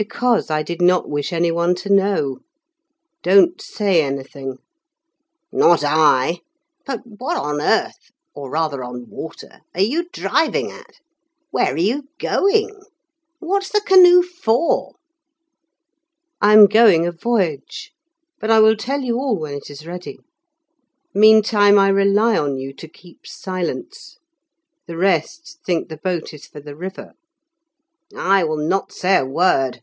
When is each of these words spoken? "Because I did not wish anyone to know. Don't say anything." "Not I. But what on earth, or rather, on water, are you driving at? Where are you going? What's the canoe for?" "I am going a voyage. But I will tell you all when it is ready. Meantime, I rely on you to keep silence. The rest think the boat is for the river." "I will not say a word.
"Because 0.00 0.48
I 0.48 0.62
did 0.62 0.80
not 0.80 1.08
wish 1.08 1.32
anyone 1.32 1.74
to 1.74 1.92
know. 1.92 2.38
Don't 3.24 3.60
say 3.60 4.00
anything." 4.00 4.58
"Not 5.50 5.82
I. 5.82 6.42
But 6.86 7.00
what 7.04 7.36
on 7.36 7.60
earth, 7.60 8.12
or 8.32 8.48
rather, 8.48 8.84
on 8.84 9.08
water, 9.10 9.58
are 9.74 9.80
you 9.80 10.08
driving 10.12 10.70
at? 10.70 11.00
Where 11.50 11.74
are 11.74 11.76
you 11.76 12.04
going? 12.20 12.80
What's 13.40 13.70
the 13.70 13.80
canoe 13.80 14.22
for?" 14.22 14.94
"I 16.40 16.52
am 16.52 16.66
going 16.66 17.04
a 17.04 17.10
voyage. 17.10 17.90
But 18.38 18.52
I 18.52 18.60
will 18.60 18.76
tell 18.76 19.00
you 19.00 19.18
all 19.18 19.36
when 19.36 19.54
it 19.54 19.68
is 19.68 19.84
ready. 19.84 20.20
Meantime, 21.12 21.76
I 21.76 21.88
rely 21.88 22.38
on 22.38 22.56
you 22.56 22.72
to 22.72 22.86
keep 22.86 23.26
silence. 23.26 24.16
The 24.86 24.96
rest 24.96 25.58
think 25.66 25.88
the 25.88 25.96
boat 25.96 26.32
is 26.32 26.46
for 26.46 26.60
the 26.60 26.76
river." 26.76 27.14
"I 28.16 28.44
will 28.44 28.56
not 28.64 28.92
say 28.92 29.16
a 29.18 29.26
word. 29.26 29.82